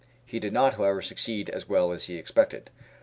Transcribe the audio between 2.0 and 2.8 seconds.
he expected.